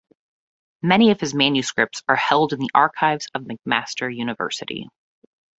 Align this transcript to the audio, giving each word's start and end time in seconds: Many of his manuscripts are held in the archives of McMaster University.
Many 0.81 1.11
of 1.11 1.19
his 1.21 1.35
manuscripts 1.35 2.01
are 2.07 2.15
held 2.15 2.53
in 2.53 2.59
the 2.59 2.71
archives 2.73 3.27
of 3.35 3.43
McMaster 3.43 4.11
University. 4.11 4.89